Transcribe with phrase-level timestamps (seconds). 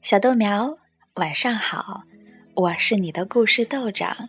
[0.00, 0.70] 小豆苗，
[1.14, 2.02] 晚上好，
[2.54, 4.28] 我是你的故事豆长。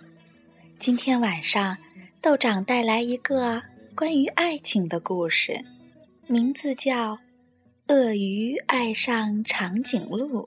[0.77, 1.77] 今天晚上，
[2.21, 3.61] 豆长带来一个
[3.95, 5.63] 关于爱情的故事，
[6.27, 7.15] 名字叫
[7.87, 10.43] 《鳄鱼爱上长颈鹿》。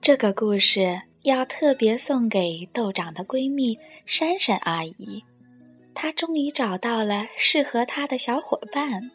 [0.00, 5.24] 这个故事要特别送给豆长的闺蜜珊珊阿姨，
[5.94, 9.10] 他终于找到了适合他的小伙伴，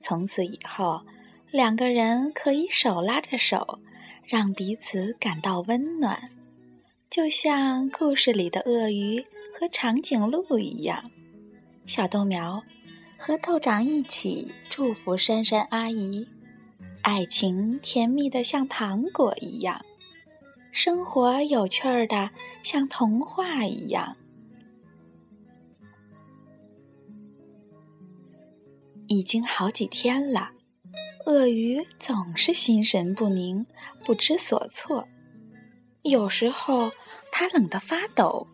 [0.00, 1.00] 从此以后，
[1.50, 3.78] 两个人可以手拉着手，
[4.24, 6.30] 让彼此感到温暖。
[7.10, 9.20] 就像故事里的鳄鱼
[9.52, 11.10] 和长颈鹿一样，
[11.86, 12.62] 小豆苗
[13.18, 16.26] 和豆长一起祝福珊珊阿姨，
[17.02, 19.84] 爱情甜蜜的像糖果一样，
[20.70, 22.30] 生活有趣儿的
[22.62, 24.16] 像童话一样。
[29.12, 30.52] 已经好几天了，
[31.26, 33.66] 鳄鱼总是心神不宁，
[34.06, 35.06] 不知所措。
[36.00, 36.90] 有时候
[37.30, 38.46] 他冷得发抖，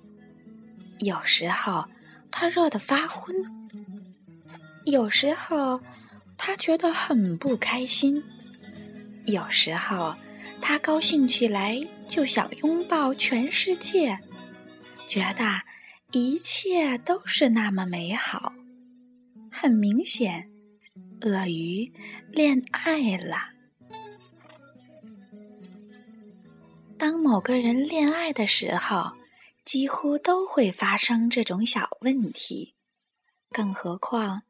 [0.99, 1.85] 有时候
[2.33, 3.33] 他热得发昏，
[4.85, 5.81] 有时候
[6.37, 8.21] 他觉得很不开心，
[9.27, 10.13] 有时候
[10.61, 14.19] 他高兴起来就想拥抱全世界，
[15.07, 15.63] 觉得
[16.11, 18.53] 一切都是那么美好。
[19.51, 20.47] 很明显，
[21.21, 21.93] 鳄鱼
[22.31, 23.37] 恋爱了。
[26.97, 29.13] 当某个人恋爱的时候，
[29.65, 32.75] 几乎都会发生这种小问题。
[33.51, 34.43] 更何况，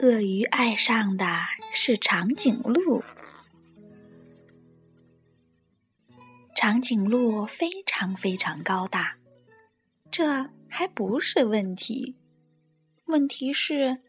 [0.00, 1.26] 鳄鱼爱上的
[1.72, 3.02] 是长颈鹿。
[6.56, 9.16] 长颈鹿非常非常高大，
[10.10, 12.16] 这还不是问题。
[13.06, 14.02] 问题是，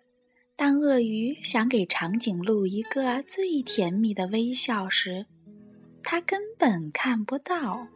[0.60, 5.26] 当鳄鱼想给长颈鹿一个最甜蜜的微笑时，
[6.04, 7.88] 他根本看不到。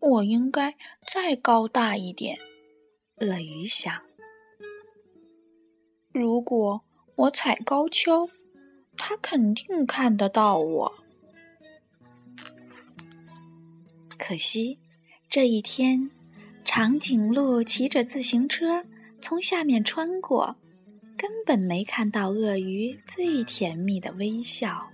[0.00, 0.74] 我应该
[1.06, 2.38] 再高大一点，
[3.16, 3.92] 鳄鱼想。
[6.12, 6.80] 如果
[7.16, 8.30] 我踩高跷，
[8.96, 10.94] 他肯定看得到我。
[14.16, 14.78] 可惜，
[15.28, 16.10] 这一天，
[16.64, 18.82] 长颈鹿骑着自行车
[19.20, 20.56] 从下面穿过，
[21.16, 24.90] 根本没看到鳄鱼最甜蜜的微笑。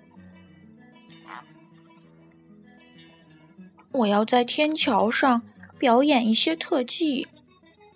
[3.92, 5.40] 我要在天桥上
[5.78, 7.28] 表演一些特技，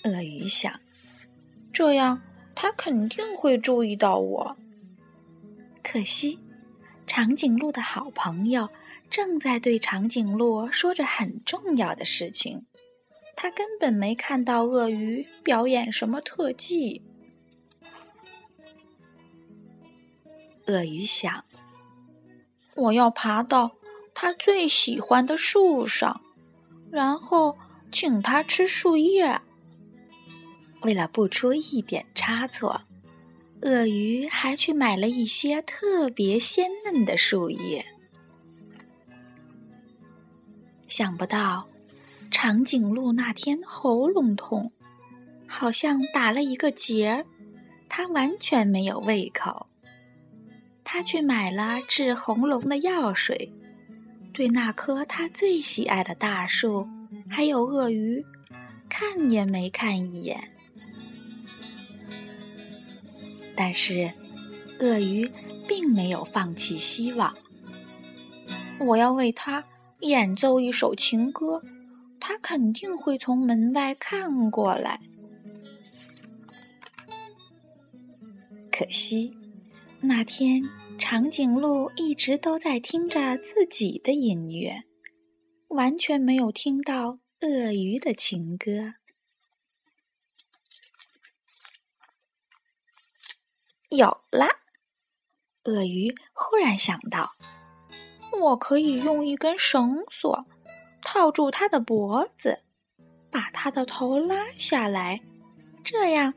[0.04, 0.80] 鳄鱼想，
[1.72, 2.20] 这样
[2.54, 4.56] 他肯定会注意到我。
[5.82, 6.38] 可惜，
[7.06, 8.68] 长颈鹿的好朋友
[9.10, 12.64] 正在对长颈鹿说着很重要的事情，
[13.40, 17.04] 他根本没看到鳄鱼表演什么特技。
[20.66, 21.44] 鳄鱼想，
[22.74, 23.76] 我要爬到。
[24.12, 26.20] 他最喜欢的树上，
[26.90, 27.56] 然后
[27.92, 29.40] 请他吃树叶。
[30.82, 32.80] 为了不出一点差错，
[33.62, 37.86] 鳄鱼还去买了一些特别鲜嫩的树叶。
[40.88, 41.68] 想不到，
[42.30, 44.70] 长颈鹿那天喉咙痛，
[45.46, 47.24] 好像打了一个结儿，
[47.88, 49.66] 它完全没有胃口。
[50.84, 53.52] 他去买了治喉咙的药水。
[54.32, 56.86] 对那棵他最喜爱的大树，
[57.28, 58.24] 还有鳄鱼，
[58.88, 60.52] 看也没看一眼。
[63.56, 64.12] 但是，
[64.78, 65.28] 鳄鱼
[65.66, 67.36] 并没有放弃希望。
[68.78, 69.64] 我要为他
[70.00, 71.60] 演奏一首情歌，
[72.20, 75.00] 他肯定会从门外看过来。
[78.70, 79.36] 可惜，
[80.00, 80.62] 那天。
[81.00, 84.82] 长颈鹿一直都在听着自己的音乐，
[85.68, 88.94] 完全没有听到鳄鱼的情歌。
[93.90, 94.48] 有了，
[95.62, 97.36] 鳄鱼忽然想到，
[98.32, 100.44] 我可以用一根绳索
[101.10, 102.58] 套住他的脖子，
[103.30, 105.18] 把他的头拉下来，
[105.82, 106.34] 这样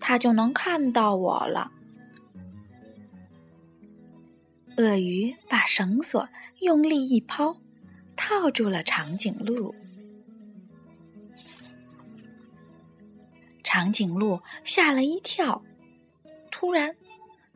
[0.00, 1.70] 他就能看到我了。
[4.78, 6.26] 鳄鱼把绳索
[6.60, 7.54] 用力一抛，
[8.16, 9.74] 套住了长颈鹿。
[13.62, 15.62] 长颈鹿吓了一跳，
[16.50, 16.96] 突然，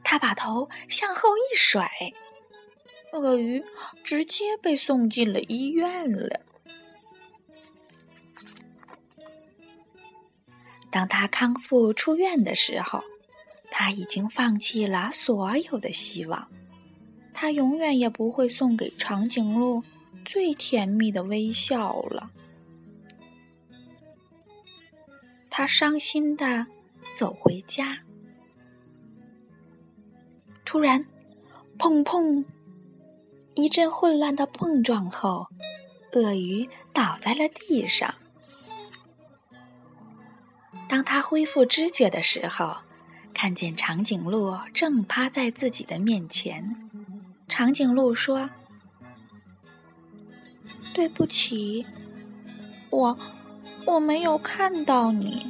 [0.05, 1.91] 它把头向后一甩，
[3.15, 3.65] 鳄鱼
[4.05, 6.43] 直接被送进了医院了。
[10.91, 13.03] 当他康复出院的时候，
[13.71, 16.49] 他已经放弃了所有的希望。
[17.35, 19.83] 他永远也不会送给长颈鹿
[20.25, 22.31] 最甜蜜的微笑了。
[25.51, 26.67] 他伤心的
[27.15, 27.99] 走回家，
[30.65, 31.05] 突然，
[31.79, 32.45] 砰砰！
[33.55, 35.49] 一阵混乱的碰撞后，
[36.13, 38.15] 鳄鱼倒在了地上。
[40.89, 42.75] 当他恢复知觉的时候，
[43.35, 46.75] 看见长颈鹿正趴在自己的面前。
[47.47, 48.49] 长颈鹿说
[50.95, 51.85] ：“对不起，
[52.91, 53.17] 我
[53.85, 55.47] 我没有看到你。”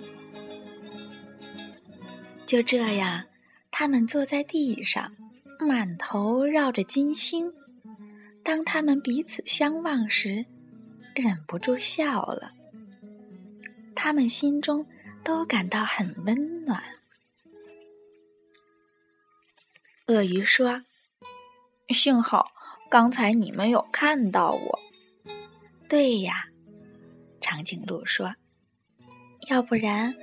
[2.45, 3.25] 就这样，
[3.71, 5.13] 他们坐在地上，
[5.61, 7.53] 满头绕着金星。
[8.43, 10.45] 当他们彼此相望时，
[11.15, 12.51] 忍不住笑了。
[13.95, 14.85] 他们心中。
[15.29, 16.83] 都感到很温暖。
[20.07, 20.83] 鳄鱼说
[21.93, 22.51] ：“幸好
[22.89, 24.79] 刚才你没有看到我。”
[25.87, 26.47] 对呀，
[27.43, 28.37] 长颈鹿说
[29.51, 30.17] ：“要不然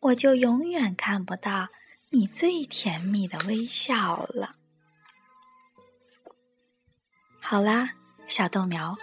[0.00, 1.66] 我就永远看不到
[2.10, 4.56] 你最甜蜜的微笑了。”
[7.40, 7.94] 好啦，
[8.26, 8.94] 小豆苗，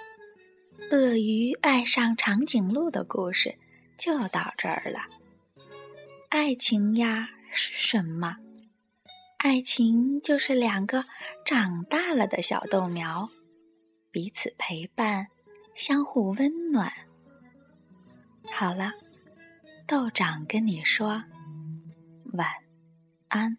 [0.91, 3.57] 鳄鱼爱上长颈鹿的故事
[3.97, 5.01] 就到这儿了。
[6.41, 8.35] 爱情呀是什么？
[9.37, 11.05] 爱情就是两个
[11.45, 13.29] 长大了的小豆苗，
[14.09, 15.27] 彼此陪伴，
[15.75, 16.91] 相互温暖。
[18.51, 18.91] 好了，
[19.85, 21.23] 豆长跟你说
[22.33, 22.49] 晚
[23.27, 23.55] 安。